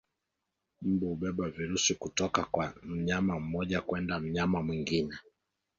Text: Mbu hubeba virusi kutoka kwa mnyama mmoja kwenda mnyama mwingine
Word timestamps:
Mbu 0.81 1.07
hubeba 1.09 1.49
virusi 1.49 1.95
kutoka 1.95 2.43
kwa 2.43 2.73
mnyama 2.83 3.39
mmoja 3.39 3.81
kwenda 3.81 4.19
mnyama 4.19 4.63
mwingine 4.63 5.15